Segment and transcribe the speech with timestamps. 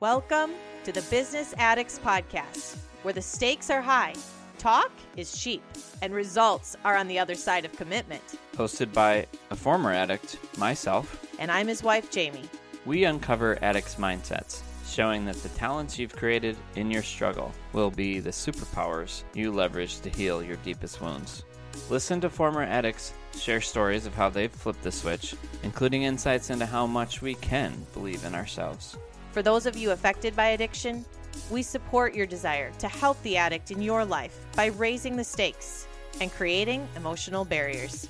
[0.00, 0.52] Welcome
[0.84, 4.14] to the Business Addicts Podcast, where the stakes are high,
[4.56, 5.60] talk is cheap,
[6.02, 8.22] and results are on the other side of commitment.
[8.54, 12.48] Hosted by a former addict, myself, And I'm his wife, Jamie.
[12.86, 18.20] we uncover addicts' mindsets, showing that the talents you've created in your struggle will be
[18.20, 21.42] the superpowers you leverage to heal your deepest wounds.
[21.90, 25.34] Listen to former addicts share stories of how they've flipped the switch,
[25.64, 28.96] including insights into how much we can believe in ourselves.
[29.32, 31.04] For those of you affected by addiction,
[31.50, 35.86] we support your desire to help the addict in your life by raising the stakes
[36.20, 38.08] and creating emotional barriers.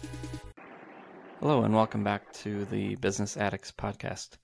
[1.41, 4.39] Hello, and welcome back to the Business Addicts Podcast.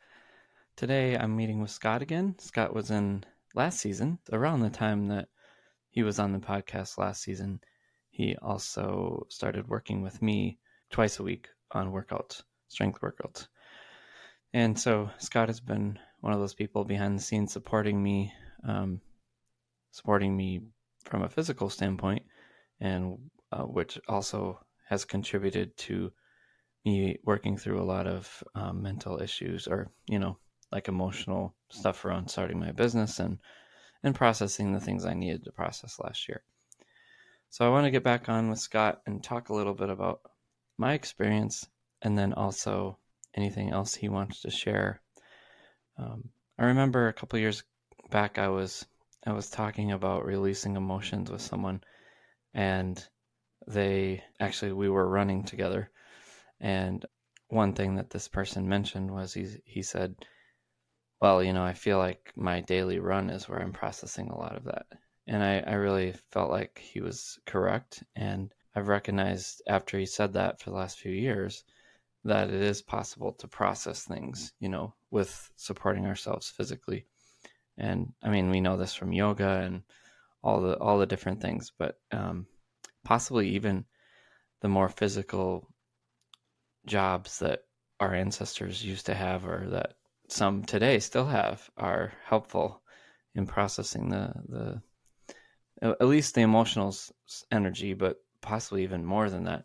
[0.74, 2.34] Today I'm meeting with Scott again.
[2.38, 5.28] Scott was in last season, around the time that
[5.90, 7.60] he was on the podcast last season.
[8.10, 10.58] He also started working with me
[10.90, 13.46] twice a week on workouts, strength workouts.
[14.52, 18.32] And so Scott has been one of those people behind the scenes supporting me,
[18.66, 18.98] um,
[19.90, 20.62] supporting me
[21.04, 22.22] from a physical standpoint,
[22.80, 23.18] and
[23.52, 26.10] uh, which also has contributed to
[26.86, 30.38] me working through a lot of um, mental issues or you know
[30.72, 33.36] like emotional stuff around starting my business and
[34.02, 36.42] and processing the things I needed to process last year.
[37.50, 40.22] So I want to get back on with Scott and talk a little bit about
[40.78, 41.68] my experience
[42.00, 42.98] and then also
[43.34, 45.02] anything else he wants to share.
[45.96, 47.62] Um, I remember a couple years
[48.10, 48.86] back I was
[49.26, 51.82] I was talking about releasing emotions with someone
[52.52, 53.02] and
[53.66, 55.90] they actually we were running together
[56.60, 57.04] and
[57.48, 60.16] one thing that this person mentioned was he he said,
[61.20, 64.56] "Well, you know, I feel like my daily run is where I'm processing a lot
[64.56, 64.86] of that."
[65.26, 68.02] And I, I really felt like he was correct.
[68.16, 71.64] And I've recognized after he said that for the last few years
[72.24, 77.06] that it is possible to process things, you know, with supporting ourselves physically.
[77.78, 79.82] And I mean, we know this from yoga and
[80.42, 82.46] all the all the different things, but um,
[83.04, 83.84] possibly even
[84.60, 85.68] the more physical
[86.86, 87.60] jobs that
[88.00, 89.94] our ancestors used to have or that
[90.28, 92.82] some today still have are helpful
[93.36, 94.82] in processing the the
[95.82, 96.94] at least the emotional
[97.50, 99.64] energy but possibly even more than that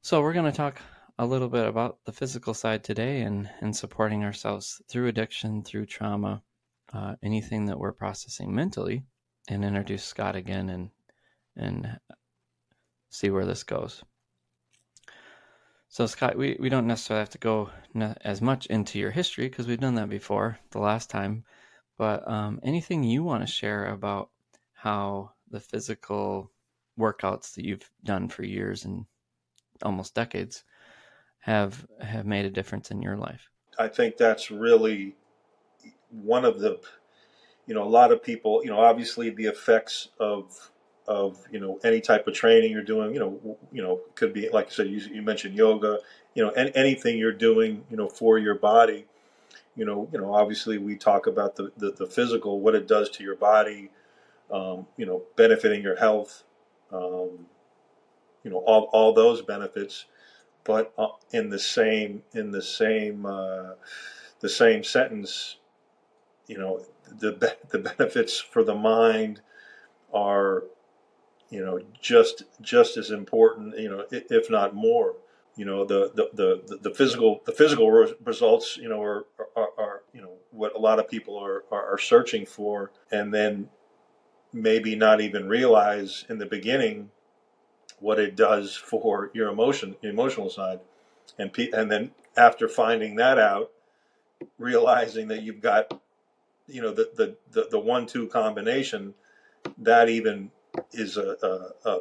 [0.00, 0.80] so we're going to talk
[1.18, 5.86] a little bit about the physical side today and and supporting ourselves through addiction through
[5.86, 6.42] trauma
[6.92, 9.04] uh, anything that we're processing mentally
[9.48, 10.90] and introduce scott again and
[11.56, 11.98] and
[13.10, 14.02] see where this goes
[15.92, 17.68] so, Scott, we, we don't necessarily have to go
[18.22, 21.44] as much into your history because we've done that before the last time.
[21.98, 24.30] But um, anything you want to share about
[24.72, 26.50] how the physical
[26.98, 29.04] workouts that you've done for years and
[29.82, 30.64] almost decades
[31.42, 33.48] have have made a difference in your life?
[33.78, 35.16] I think that's really
[36.10, 36.80] one of the,
[37.66, 40.70] you know, a lot of people, you know, obviously the effects of
[41.08, 44.48] of you know any type of training you're doing, you know, you know, could be
[44.50, 45.98] like I said, you, you mentioned yoga,
[46.34, 49.06] you know, any, anything you're doing, you know, for your body,
[49.74, 53.10] you know, you know, obviously we talk about the the, the physical, what it does
[53.10, 53.90] to your body,
[54.52, 56.44] um, you know, benefiting your health,
[56.92, 57.46] um,
[58.44, 60.04] you know, all all those benefits,
[60.64, 63.72] but uh, in the same in the same uh,
[64.40, 65.56] the same sentence,
[66.46, 66.84] you know,
[67.18, 69.40] the be- the benefits for the mind
[70.12, 70.64] are,
[71.50, 75.16] you know, just just as important, you know, if not more.
[75.54, 79.68] You know, the the, the, the physical the physical re- results, you know, are, are,
[79.76, 83.68] are you know what a lot of people are, are are searching for, and then
[84.52, 87.10] maybe not even realize in the beginning
[88.02, 90.80] what it does for your emotion emotional side,
[91.38, 93.70] and pe- and then after finding that out,
[94.58, 96.00] realizing that you've got
[96.66, 99.14] you know the the the, the one two combination
[99.78, 100.50] that even
[100.92, 101.98] is a, a, a,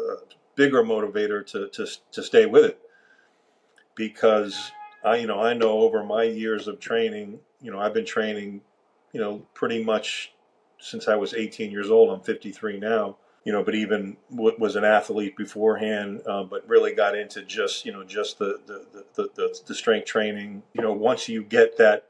[0.00, 0.16] a
[0.56, 2.78] bigger motivator to, to to stay with it.
[3.94, 4.72] Because
[5.04, 8.60] I you know I know over my years of training you know I've been training
[9.12, 10.32] you know pretty much
[10.80, 12.10] since I was 18 years old.
[12.10, 16.94] I'm 53 now you know but even w- was an athlete beforehand uh, but really
[16.94, 20.92] got into just you know just the the, the, the the strength training you know
[20.92, 22.06] once you get that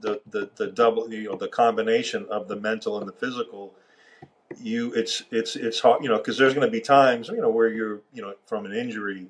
[0.00, 3.74] the, the the double you know the combination of the mental and the physical
[4.60, 7.50] you it's it's it's hard you know because there's going to be times you know
[7.50, 9.26] where you're you know from an injury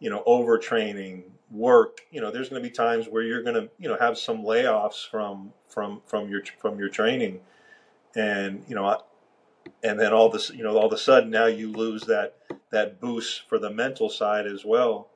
[0.00, 3.70] you know overtraining work you know there's going to be times where you're going to
[3.78, 7.40] you know have some layoffs from from from your from your training
[8.16, 9.00] and you know
[9.82, 12.36] and then all this you know all of a sudden now you lose that
[12.70, 15.08] that boost for the mental side as well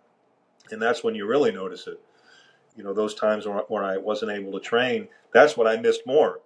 [0.71, 2.01] and that's when you really notice it
[2.77, 6.07] you know those times when, when I wasn't able to train, that's what I missed
[6.07, 6.41] more.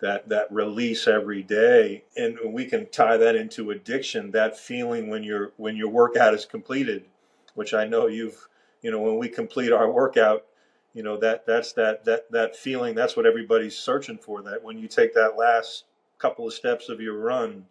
[0.00, 4.30] That that release every day, and we can tie that into addiction.
[4.30, 7.06] That feeling when your when your workout is completed,
[7.54, 8.48] which I know you've
[8.82, 10.44] you know when we complete our workout,
[10.92, 12.94] you know that that's that that that feeling.
[12.94, 14.42] That's what everybody's searching for.
[14.42, 15.84] That when you take that last
[16.18, 17.66] couple of steps of your run,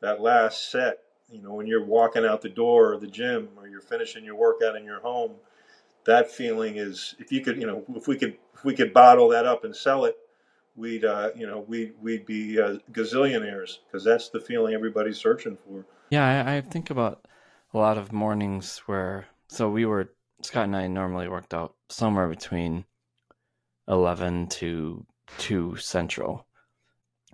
[0.00, 0.98] that last set,
[1.30, 4.36] you know when you're walking out the door or the gym or you're finishing your
[4.36, 5.32] workout in your home
[6.04, 9.28] that feeling is if you could you know if we could if we could bottle
[9.28, 10.16] that up and sell it
[10.76, 15.56] we'd uh, you know we'd we'd be uh, gazillionaires because that's the feeling everybody's searching
[15.66, 15.84] for.
[16.10, 17.26] Yeah I, I think about
[17.72, 22.28] a lot of mornings where so we were scott and i normally worked out somewhere
[22.28, 22.84] between
[23.88, 25.06] 11 to
[25.38, 26.46] 2 central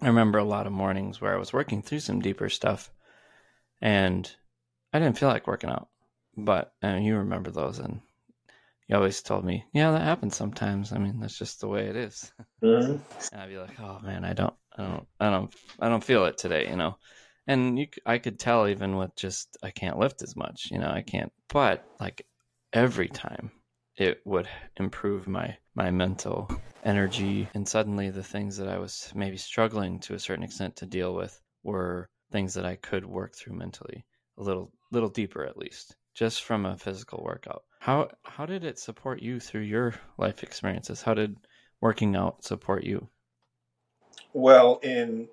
[0.01, 2.91] i remember a lot of mornings where i was working through some deeper stuff
[3.81, 4.35] and
[4.93, 5.89] i didn't feel like working out
[6.37, 8.01] but and you remember those and
[8.91, 10.93] you always told me, yeah, that happens sometimes.
[10.93, 12.33] I mean, that's just the way it is.
[12.61, 12.97] Mm-hmm.
[13.33, 16.25] And I'd be like, oh man, I don't, I don't, I don't, I don't feel
[16.25, 16.97] it today, you know.
[17.47, 20.91] And you, I could tell even with just I can't lift as much, you know,
[20.91, 21.33] I can't.
[21.49, 22.27] But like
[22.73, 23.53] every time,
[23.97, 26.51] it would improve my my mental
[26.85, 30.87] energy, and suddenly the things that I was maybe struggling to a certain extent to
[30.87, 34.05] deal with were things that I could work through mentally
[34.39, 37.63] a little little deeper at least just from a physical workout.
[37.79, 41.03] How how did it support you through your life experiences?
[41.03, 41.37] How did
[41.81, 43.09] working out support you?
[44.33, 45.29] Well, in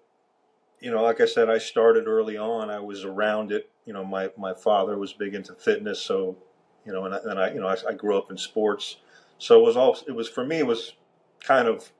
[0.79, 2.69] you know, like I said, I started early on.
[2.69, 3.69] I was around it.
[3.85, 6.37] You know, my my father was big into fitness, so
[6.87, 8.95] you know, and I, and I you know, I, I grew up in sports,
[9.37, 10.59] so it was all it was for me.
[10.59, 10.93] It was
[11.41, 11.91] kind of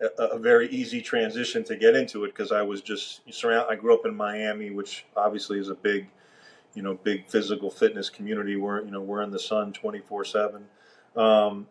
[0.00, 3.68] a, a very easy transition to get into it because I was just surround.
[3.70, 6.08] I grew up in Miami, which obviously is a big
[6.74, 8.56] you know big physical fitness community.
[8.56, 10.66] We're you know we're in the sun twenty four seven.
[11.14, 11.68] Um,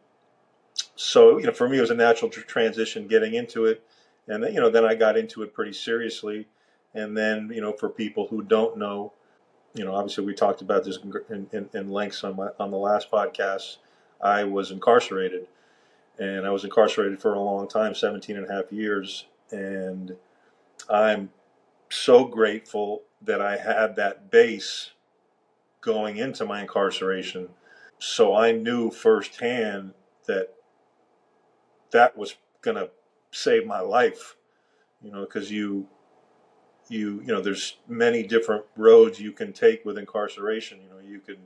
[0.96, 3.84] so you know for me it was a natural tr- transition getting into it,
[4.30, 6.48] and then you know then I got into it pretty seriously,
[6.94, 9.12] and then you know for people who don't know,
[9.76, 10.98] you know obviously we talked about this
[11.30, 13.78] in, in, in lengths on my on the last podcast.
[14.22, 15.48] I was incarcerated,
[16.18, 20.16] and I was incarcerated for a long time 17 and a half years, and
[20.90, 21.30] I'm
[21.90, 24.92] so grateful that I had that base
[25.82, 27.50] going into my incarceration.
[28.00, 29.94] So I knew firsthand
[30.26, 30.54] that
[31.92, 32.90] that was going to
[33.32, 34.36] save my life,
[35.02, 35.88] you know, because you,
[36.88, 40.80] you, you know, there's many different roads you can take with incarceration.
[40.82, 41.38] You know, you can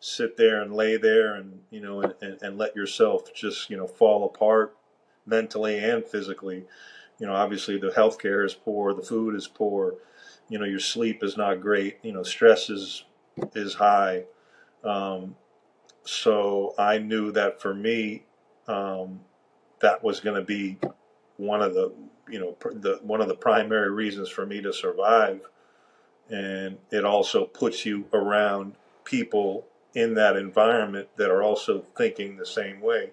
[0.00, 3.76] sit there and lay there and, you know, and, and, and let yourself just, you
[3.76, 4.76] know, fall apart
[5.26, 6.64] mentally and physically.
[7.18, 9.96] You know, obviously the healthcare is poor, the food is poor,
[10.48, 13.04] you know, your sleep is not great, you know, stress is
[13.54, 14.24] is high.
[14.82, 15.36] Um,
[16.04, 18.24] so I knew that for me,
[18.66, 19.20] um,
[19.80, 20.78] that was going to be
[21.40, 21.92] one of the
[22.28, 25.40] you know the one of the primary reasons for me to survive,
[26.28, 32.46] and it also puts you around people in that environment that are also thinking the
[32.46, 33.10] same way.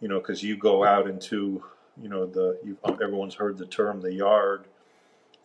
[0.00, 1.62] You know, because you go out into
[2.00, 2.58] you know the
[3.02, 4.64] everyone's heard the term the yard,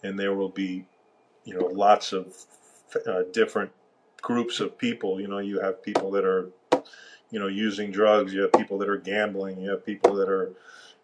[0.03, 0.85] and there will be
[1.43, 2.33] you know lots of
[3.07, 3.71] uh, different
[4.21, 5.21] groups of people.
[5.21, 6.49] You know, you have people that are,
[7.31, 8.33] you know, using drugs.
[8.33, 9.59] You have people that are gambling.
[9.59, 10.53] You have people that are,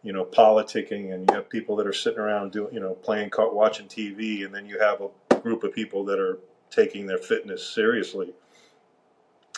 [0.04, 3.32] you know, politicking, and you have people that are sitting around doing, you know, playing,
[3.38, 6.40] watching TV, and then you have a group of people that are
[6.70, 8.34] taking their fitness seriously.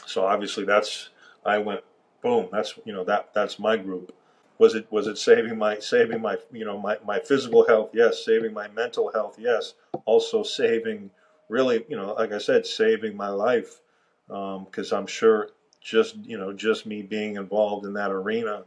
[0.05, 1.09] So obviously, that's
[1.45, 1.81] I went
[2.21, 2.50] boom.
[2.51, 4.13] That's you know that that's my group.
[4.57, 7.91] Was it was it saving my saving my you know my, my physical health?
[7.93, 8.25] Yes.
[8.25, 9.38] Saving my mental health?
[9.39, 9.73] Yes.
[10.05, 11.09] Also saving
[11.50, 13.79] really, you know, like I said, saving my life
[14.27, 15.50] because um, I'm sure
[15.81, 18.63] just you know just me being involved in that arena,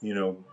[0.00, 0.44] you know,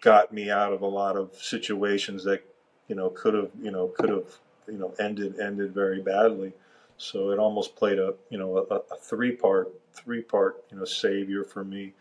[0.00, 2.42] got me out of a lot of situations that
[2.88, 6.52] you know could have you know could have you know ended ended very badly.
[6.96, 10.84] So it almost played a you know a, a three part three part you know
[10.84, 11.92] savior for me,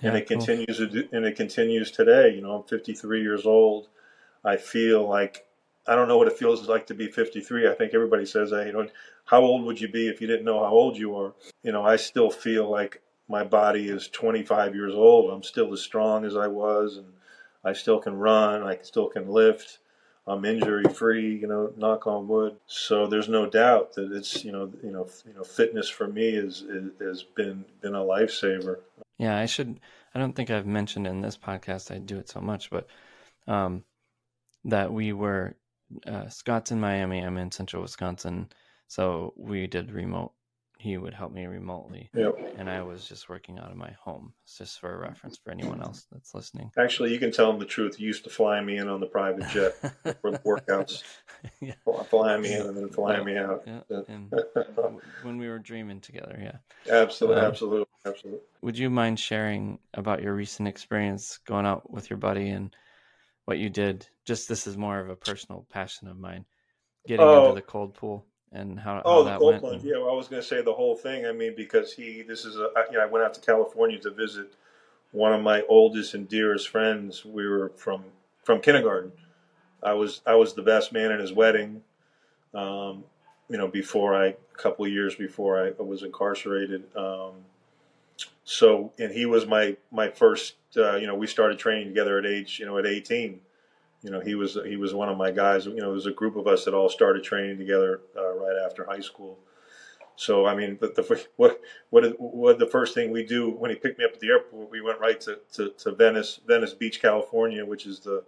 [0.00, 0.38] yeah, and it cool.
[0.38, 2.34] continues to do, and it continues today.
[2.34, 3.88] You know, I'm 53 years old.
[4.44, 5.46] I feel like
[5.86, 7.68] I don't know what it feels like to be 53.
[7.68, 8.66] I think everybody says that.
[8.66, 8.86] You know,
[9.26, 11.34] how old would you be if you didn't know how old you are?
[11.62, 15.32] You know, I still feel like my body is 25 years old.
[15.32, 17.06] I'm still as strong as I was, and
[17.64, 18.62] I still can run.
[18.62, 19.78] I still can lift.
[20.26, 21.36] I'm injury free.
[21.36, 22.56] You know, knock on wood.
[22.66, 26.28] So there's no doubt that it's you know you know you know fitness for me
[26.28, 26.64] is,
[27.00, 28.78] has been been a lifesaver.
[29.18, 29.80] Yeah, I should.
[30.14, 31.94] I don't think I've mentioned in this podcast.
[31.94, 32.86] I do it so much, but
[33.46, 33.84] um,
[34.64, 35.56] that we were
[36.06, 37.20] uh, Scott's in Miami.
[37.20, 38.48] I'm in central Wisconsin.
[38.88, 40.32] So we did remote
[40.84, 42.10] he would help me remotely.
[42.14, 42.56] Yep.
[42.58, 44.34] And I was just working out of my home.
[44.44, 46.70] It's just for a reference for anyone else that's listening.
[46.78, 47.98] Actually, you can tell him the truth.
[47.98, 49.72] You used to fly me in on the private jet
[50.20, 51.02] for the workouts.
[51.62, 51.72] yeah.
[52.10, 53.64] Flying me in and then flying me out.
[53.66, 53.80] Yeah.
[55.22, 56.58] When we were dreaming together, yeah.
[56.94, 58.40] absolutely, Um, absolutely, absolutely.
[58.60, 62.76] Would you mind sharing about your recent experience going out with your buddy and
[63.46, 64.06] what you did?
[64.26, 66.44] Just this is more of a personal passion of mine.
[67.06, 67.44] Getting Oh.
[67.48, 69.84] into the cold pool and how, how Oh, the that cold went.
[69.84, 71.26] Yeah, well, I was going to say the whole thing.
[71.26, 74.10] I mean, because he, this is a, you know, I went out to California to
[74.10, 74.54] visit
[75.12, 77.24] one of my oldest and dearest friends.
[77.24, 78.04] We were from
[78.44, 79.12] from kindergarten.
[79.82, 81.82] I was I was the best man at his wedding.
[82.54, 83.04] Um,
[83.48, 86.84] you know, before I, a couple of years before I was incarcerated.
[86.96, 87.32] Um,
[88.44, 90.54] so, and he was my my first.
[90.76, 93.40] Uh, you know, we started training together at age, you know, at 18.
[94.04, 95.64] You know, he was he was one of my guys.
[95.64, 98.56] You know, there was a group of us that all started training together uh, right
[98.64, 99.38] after high school.
[100.16, 103.76] So, I mean, but the what what what the first thing we do when he
[103.76, 107.00] picked me up at the airport, we went right to, to, to Venice Venice Beach,
[107.00, 108.22] California, which is the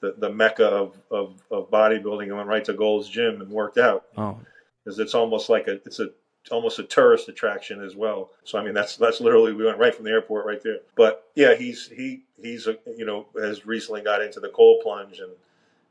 [0.00, 2.24] the, the mecca of, of, of bodybuilding.
[2.24, 4.38] and went right to Gold's Gym and worked out Oh,
[4.82, 6.08] because it's almost like a it's a
[6.50, 8.30] almost a tourist attraction as well.
[8.44, 10.78] So I mean that's that's literally we went right from the airport right there.
[10.96, 15.20] But yeah, he's he he's a, you know has recently got into the cold plunge
[15.20, 15.32] and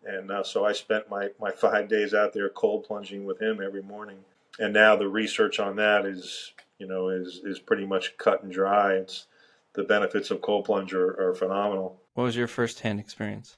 [0.05, 3.61] and uh, so I spent my my five days out there cold plunging with him
[3.63, 4.17] every morning.
[4.59, 8.51] And now the research on that is you know is is pretty much cut and
[8.51, 8.93] dry.
[8.93, 9.27] It's
[9.73, 13.55] the benefits of cold plunge are, are phenomenal what was your first hand experience?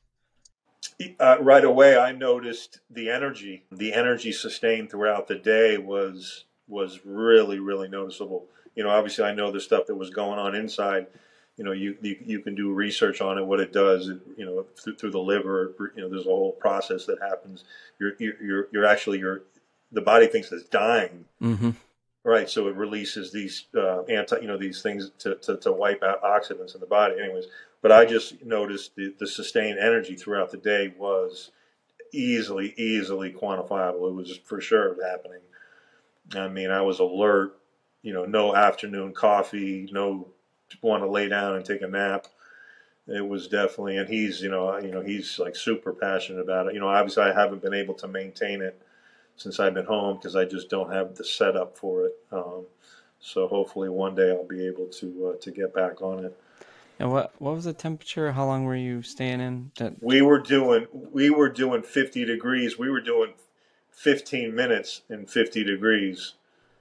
[1.19, 3.65] uh, right away I noticed the energy.
[3.71, 8.47] The energy sustained throughout the day was was really really noticeable.
[8.75, 11.07] You know, obviously I know the stuff that was going on inside.
[11.57, 14.07] You know, you you, you can do research on it, what it does.
[14.37, 15.75] You know, through, through the liver.
[15.95, 17.65] You know, there's a whole process that happens.
[17.99, 19.43] You're you're you're, actually you're
[19.91, 21.25] the body thinks it's dying.
[21.41, 21.71] Mm-hmm.
[22.23, 26.03] Right, so it releases these uh, anti, you know, these things to, to, to wipe
[26.03, 27.15] out oxidants in the body.
[27.19, 27.45] Anyways,
[27.81, 31.49] but I just noticed the, the sustained energy throughout the day was
[32.13, 34.09] easily, easily quantifiable.
[34.09, 35.39] It was for sure happening.
[36.35, 37.57] I mean, I was alert.
[38.01, 40.27] You know, no afternoon coffee, no
[40.81, 42.27] want to lay down and take a nap.
[43.07, 46.73] It was definitely, and he's, you know, you know, he's like super passionate about it.
[46.73, 48.81] You know, obviously, I haven't been able to maintain it
[49.35, 52.13] since I've been home because I just don't have the setup for it.
[52.31, 52.65] Um,
[53.19, 56.37] so hopefully, one day I'll be able to uh, to get back on it.
[56.99, 58.31] And what what was the temperature?
[58.31, 59.71] How long were you staying in?
[59.77, 62.77] That We were doing we were doing 50 degrees.
[62.77, 63.33] We were doing
[63.91, 66.33] 15 minutes in 50 degrees.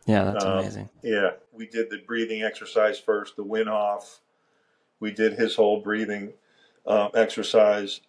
[0.07, 0.88] yeah, that's Um, amazing.
[1.02, 4.21] Yeah, we did the breathing exercise first, the Wim Hof.
[5.00, 6.33] We did his whole breathing
[6.87, 8.00] um, exercise,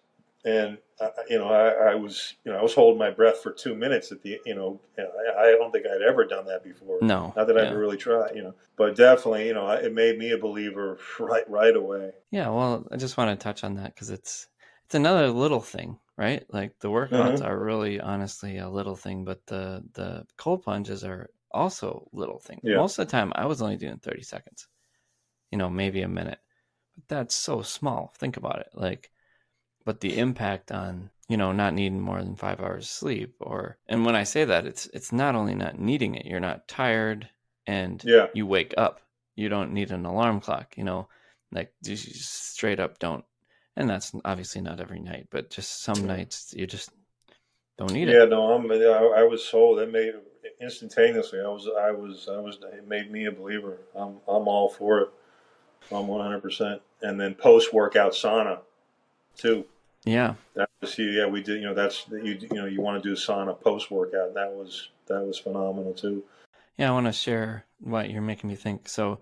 [0.44, 3.50] and uh, you know, I, I was you know I was holding my breath for
[3.52, 6.98] two minutes at the you know I, I don't think I'd ever done that before.
[7.00, 10.18] No, Not that I've ever really tried, you know, but definitely, you know, it made
[10.18, 12.12] me a believer right right away.
[12.30, 14.48] Yeah, well, I just want to touch on that because it's
[14.92, 16.44] it's another little thing, right?
[16.52, 17.44] Like the workouts Mhm.
[17.44, 22.62] are really honestly a little thing, but the the cold plunges are also little thing.
[22.62, 22.74] Yeah.
[22.74, 24.68] Most of the time, I was only doing thirty seconds,
[25.52, 26.40] you know, maybe a minute,
[26.96, 28.14] but that's so small.
[28.18, 29.12] Think about it, like,
[29.84, 34.04] but the impact on you know not needing more than five hours sleep, or and
[34.06, 37.30] when I say that, it's it's not only not needing it, you're not tired,
[37.66, 39.02] and Yeah, you wake up.
[39.36, 41.08] You don't need an alarm clock, you know,
[41.52, 43.24] like you just straight up don't.
[43.76, 46.90] And that's obviously not every night, but just some nights you just
[47.78, 48.16] don't need yeah.
[48.16, 48.18] it.
[48.18, 49.78] Yeah, no, I'm I, I was sold.
[49.78, 50.12] It made
[50.60, 51.40] instantaneously.
[51.40, 52.58] I was I was I was.
[52.72, 53.78] It made me a believer.
[53.94, 55.08] I'm I'm all for it.
[55.90, 56.40] I'm 100.
[56.40, 58.60] percent And then post workout sauna,
[59.36, 59.64] too.
[60.04, 60.34] Yeah.
[60.54, 61.26] That was yeah.
[61.26, 61.60] We did.
[61.60, 62.38] You know, that's you.
[62.40, 64.34] You know, you want to do sauna post workout.
[64.34, 66.24] That was that was phenomenal too.
[66.76, 68.88] Yeah, I want to share what you're making me think.
[68.88, 69.18] So,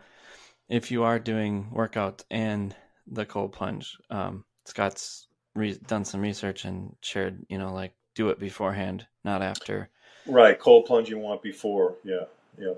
[0.68, 2.74] if you are doing workout and
[3.10, 8.30] the cold plunge, um, Scott's re- done some research and shared, you know, like do
[8.30, 9.90] it beforehand, not after.
[10.26, 11.96] Right, cold plunge you want before.
[12.04, 12.24] Yeah,
[12.58, 12.74] yeah.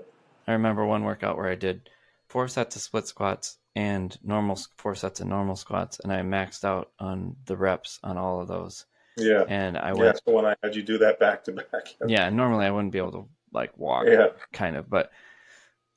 [0.47, 1.89] I remember one workout where I did
[2.29, 6.63] four sets of split squats and normal four sets of normal squats, and I maxed
[6.63, 8.85] out on the reps on all of those.
[9.17, 9.45] Yeah.
[9.45, 11.95] And I Yeah, went, that's the one I had you do that back to back.
[12.03, 14.29] yeah, normally I wouldn't be able to like walk, Yeah.
[14.51, 15.11] kind of, but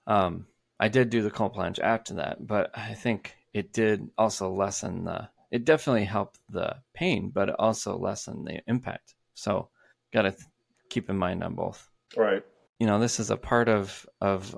[0.07, 0.47] um,
[0.81, 2.47] I did do the cold plunge after that.
[2.47, 5.29] But I think it did also lessen the.
[5.51, 9.15] It definitely helped the pain, but it also lessened the impact.
[9.35, 9.69] So,
[10.13, 10.43] got to th-
[10.91, 11.89] keep in mind on both.
[12.17, 12.43] Right.
[12.79, 14.57] you know this is a part of of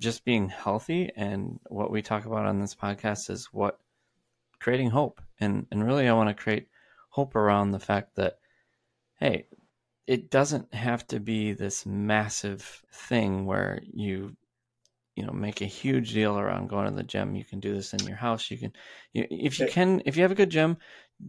[0.00, 3.78] just being healthy and what we talk about on this podcast is what
[4.58, 6.68] creating hope and and really i want to create
[7.10, 8.38] hope around the fact that
[9.20, 9.46] hey
[10.06, 14.36] it doesn't have to be this massive thing where you
[15.16, 17.92] you know make a huge deal around going to the gym you can do this
[17.92, 18.72] in your house you can
[19.12, 20.76] you, if you can if you have a good gym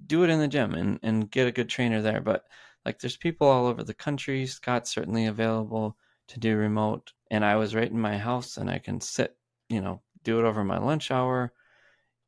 [0.07, 2.43] do it in the gym and and get a good trainer there but
[2.85, 5.95] like there's people all over the country scott's certainly available
[6.27, 9.35] to do remote and i was right in my house and i can sit
[9.69, 11.53] you know do it over my lunch hour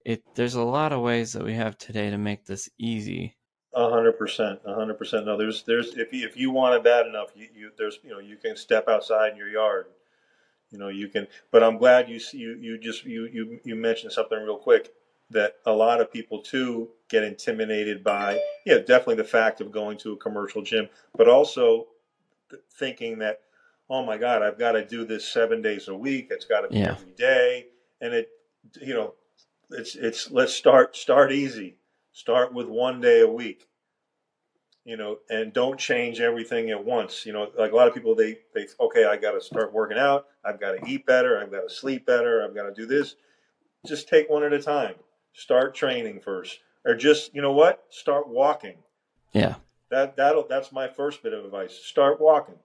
[0.06, 3.36] it there's a lot of ways that we have today to make this easy
[3.74, 5.28] a hundred percent, a hundred percent.
[5.28, 8.10] No, there's, there's, if you, if you want it bad enough, you, you, there's, you
[8.10, 9.86] know, you can step outside in your yard.
[10.72, 11.28] You know, you can.
[11.52, 14.94] But I'm glad you, you, you just, you, you, you mentioned something real quick
[15.30, 19.98] that a lot of people too get intimidated by, yeah, definitely the fact of going
[20.00, 21.88] to a commercial gym, but also
[22.78, 23.42] thinking that,
[23.90, 26.28] oh my God, I've got to do this seven days a week.
[26.32, 26.92] It's got to be yeah.
[26.92, 27.68] every day,
[28.02, 28.30] and it,
[28.82, 29.14] you know,
[29.72, 30.32] it's, it's.
[30.32, 31.78] Let's start, start easy
[32.18, 33.67] Start with one day a week,
[34.88, 37.26] you know, and don't change everything at once.
[37.26, 39.98] You know, like a lot of people, they, they, okay, I got to start working
[39.98, 40.28] out.
[40.46, 41.40] I've got to eat better.
[41.40, 42.42] I've got to sleep better.
[42.42, 43.16] I've got to do this.
[43.86, 44.96] Just take one at a time.
[45.34, 47.84] Start training first, or just, you know what?
[47.90, 48.78] Start walking.
[49.34, 49.56] Yeah.
[49.92, 51.74] That that'll that's my first bit of advice.
[51.74, 52.56] Start walking.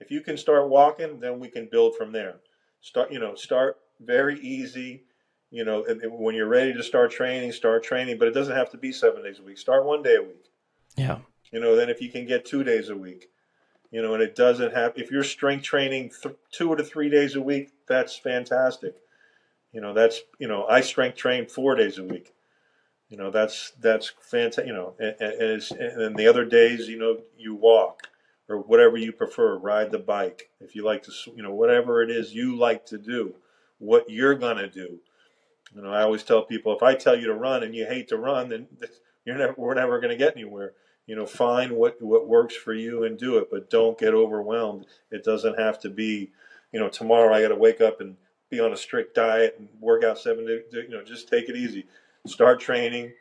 [0.00, 2.36] If you can start walking, then we can build from there.
[2.80, 5.04] Start, you know, start very easy
[5.50, 8.76] you know, when you're ready to start training, start training, but it doesn't have to
[8.76, 9.56] be seven days a week.
[9.56, 10.50] Start one day a week.
[10.96, 11.18] Yeah.
[11.50, 13.28] You know, then if you can get two days a week,
[13.90, 17.36] you know, and it doesn't have, if you're strength training th- two to three days
[17.36, 18.96] a week, that's fantastic.
[19.72, 22.32] You know, that's, you know, I strength train four days a week.
[23.08, 26.98] You know, that's, that's fantastic, you know, and, and, and then the other days, you
[26.98, 28.08] know, you walk
[28.48, 30.50] or whatever you prefer, ride the bike.
[30.60, 33.34] If you like to, you know, whatever it is you like to do,
[33.78, 35.00] what you're going to do
[35.74, 38.08] you know, I always tell people if I tell you to run and you hate
[38.08, 38.68] to run, then
[39.24, 40.72] you're never we're never going to get anywhere.
[41.06, 44.86] You know, find what what works for you and do it, but don't get overwhelmed.
[45.10, 46.32] It doesn't have to be,
[46.72, 48.16] you know, tomorrow I got to wake up and
[48.50, 50.62] be on a strict diet and work out seven days.
[50.72, 51.86] You know, just take it easy.
[52.26, 53.12] Start training.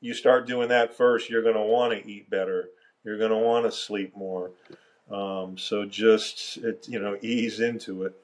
[0.00, 1.30] You start doing that first.
[1.30, 2.68] You're going to want to eat better.
[3.04, 4.50] You're going to want to sleep more.
[5.10, 8.14] Um, so just it, you know, ease into it.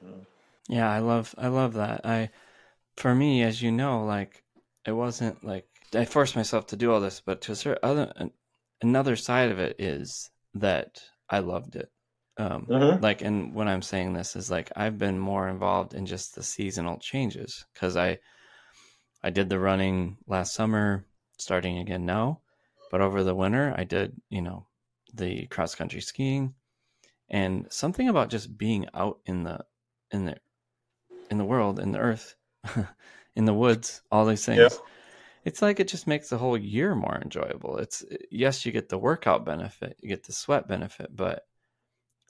[0.69, 2.05] Yeah, I love I love that.
[2.05, 2.31] I
[2.97, 4.43] for me, as you know, like
[4.85, 8.13] it wasn't like I forced myself to do all this, but to a certain other
[8.83, 11.91] another side of it is that I loved it.
[12.39, 13.03] Um, mm-hmm.
[13.03, 16.43] Like, and when I'm saying this is like I've been more involved in just the
[16.43, 18.19] seasonal changes because I
[19.23, 21.05] I did the running last summer,
[21.39, 22.41] starting again now,
[22.91, 24.67] but over the winter I did you know
[25.15, 26.55] the cross country skiing,
[27.31, 29.65] and something about just being out in the
[30.11, 30.37] in the
[31.31, 32.37] in the world in the earth
[33.35, 34.59] in the woods, all these things.
[34.59, 34.79] Yeah.
[35.47, 37.79] It's like it just makes the whole year more enjoyable.
[37.79, 41.47] It's eh, yes, you get the workout benefit, you get the sweat benefit, but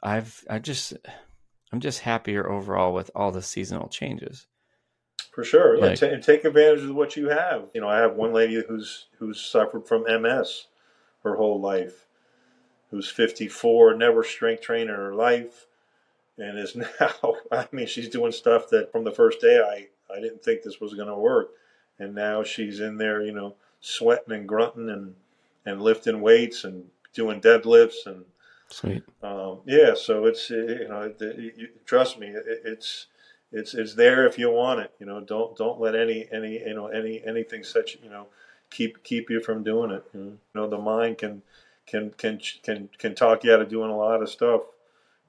[0.03, 0.93] I've I just
[1.73, 4.47] I'm just happier overall with all the seasonal changes.
[5.33, 7.71] For sure, like, and, t- and take advantage of what you have.
[7.73, 10.67] You know, I have one lady who's who's suffered from MS
[11.23, 12.07] her whole life,
[12.91, 15.67] who's 54, never strength trained in her life,
[16.37, 17.35] and is now.
[17.51, 20.83] I mean, she's doing stuff that from the first day I I didn't think this
[20.83, 21.49] was going to work.
[21.99, 25.15] And now she's in there, you know, sweating and grunting and,
[25.65, 28.25] and lifting weights and doing deadlifts and
[28.71, 29.03] sweet.
[29.23, 33.07] Um, yeah, so it's you know, it, it, you, trust me, it, it's
[33.53, 34.93] it's it's there if you want it.
[34.99, 38.27] You know, don't don't let any any you know any anything such you know
[38.71, 40.05] keep keep you from doing it.
[40.13, 41.43] You know, the mind can
[41.87, 44.63] can can can can talk you out of doing a lot of stuff.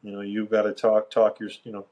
[0.03, 1.86] You know, you've got to talk talk your you know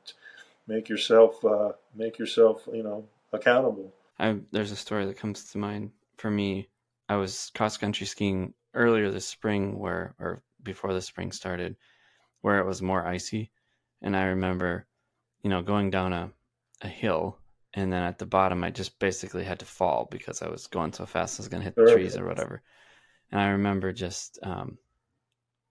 [0.67, 3.93] make yourself uh, make yourself you know accountable.
[4.19, 6.69] I, there's a story that comes to mind for me.
[7.09, 11.75] I was cross country skiing earlier this spring, where or before the spring started,
[12.41, 13.51] where it was more icy,
[14.01, 14.87] and I remember,
[15.43, 16.31] you know, going down a
[16.81, 17.37] a hill,
[17.73, 20.93] and then at the bottom, I just basically had to fall because I was going
[20.93, 22.61] so fast I was going to hit the trees or whatever.
[23.31, 24.77] And I remember just um,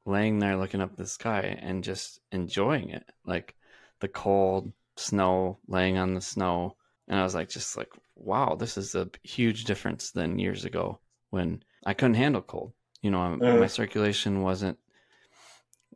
[0.05, 3.55] laying there looking up the sky and just enjoying it, like
[4.01, 6.77] the cold, snow, laying on the snow.
[7.09, 11.01] And I was like, just like, wow, this is a huge difference than years ago
[11.31, 12.73] when I couldn't handle cold.
[13.03, 14.79] You know, uh, my circulation wasn't.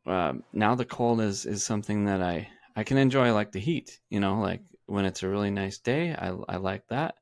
[0.06, 4.00] Uh, now the cold is is something that I I can enjoy like the heat.
[4.10, 7.14] You know, like when it's a really nice day, I I like that.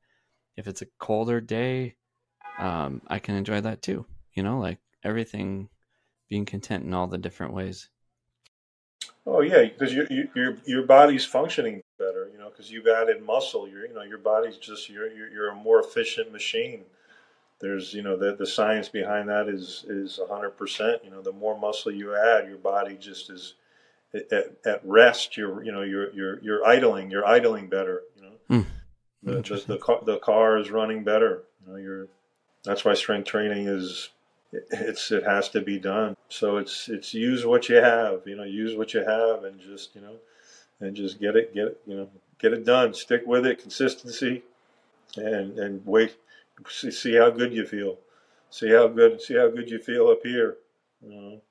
[0.57, 1.95] If it's a colder day,
[2.59, 4.05] um, I can enjoy that too.
[4.33, 5.69] You know, like everything,
[6.29, 7.89] being content in all the different ways.
[9.29, 13.67] Oh yeah, because your your your body's functioning better, you know, because you've added muscle.
[13.67, 16.85] Your you know your body's just you're, you're you're a more efficient machine.
[17.59, 21.03] there's you know the the science behind that is is hundred percent.
[21.03, 23.55] You know, the more muscle you add, your body just is
[24.13, 25.35] at, at rest.
[25.35, 27.11] You're you know you're you're you're idling.
[27.11, 28.03] You're idling better.
[28.15, 28.65] You know, Mm.
[29.23, 31.43] the, the the car, the car is running better.
[31.65, 32.07] You know, you're
[32.63, 34.09] that's why strength training is
[34.51, 36.15] it's it has to be done.
[36.29, 38.21] So it's it's use what you have.
[38.25, 40.15] You know, use what you have and just you know
[40.79, 42.93] and just get it get it you know get it done.
[42.93, 43.61] Stick with it.
[43.61, 44.43] Consistency
[45.15, 46.15] and and wait
[46.69, 47.97] see, see how good you feel.
[48.49, 50.57] See how good see how good you feel up here.
[51.01, 51.41] You know,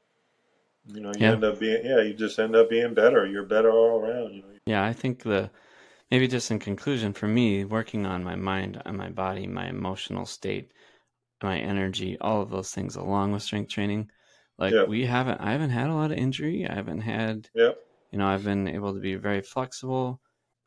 [0.92, 1.32] you know you Yeah.
[1.32, 3.26] end up being yeah you just end up being better.
[3.26, 4.34] You're better all around.
[4.34, 4.48] You know.
[4.66, 5.50] Yeah, I think the
[6.10, 10.26] maybe just in conclusion for me, working on my mind, on my body, my emotional
[10.26, 10.70] state,
[11.42, 14.10] my energy, all of those things along with strength training.
[14.58, 14.86] Like Yeah.
[14.86, 16.66] we haven't I haven't had a lot of injury.
[16.66, 17.78] I haven't had Yep.
[18.12, 20.20] you know, I've been able to be very flexible.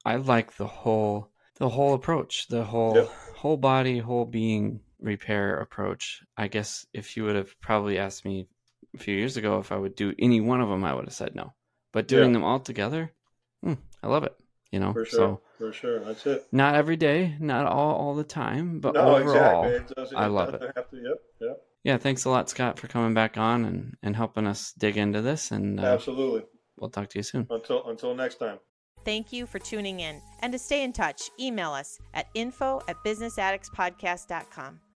[0.06, 3.10] I like the whole the whole approach, the whole Yep.
[3.36, 6.24] whole body, whole being repair approach.
[6.38, 8.48] I guess if you would have probably asked me
[8.96, 11.14] a few years ago if I would do any one of them, I would have
[11.14, 11.54] said no.
[11.92, 12.34] But doing Yeah.
[12.34, 13.14] them all together,
[13.64, 14.36] hmm, I love it.
[14.72, 15.20] You know, For sure.
[15.20, 16.00] so For sure.
[16.02, 16.48] That's it.
[16.52, 20.04] not every day, not all all the time, but no, overall, exactly.
[20.04, 21.22] It I love doesn't Have to, yep.
[21.42, 21.62] Yep.
[21.84, 21.98] yeah.
[21.98, 25.52] Thanks a lot, Scott, for coming back on and and helping us dig into this.
[25.52, 26.44] And uh, Absolutely.
[26.78, 27.48] we'll talk to you soon.
[27.50, 28.60] Until until next time.
[29.06, 30.22] Thank you for tuning in.
[30.42, 34.82] And to stay in touch, email us at info at businessaddictspodcast.com.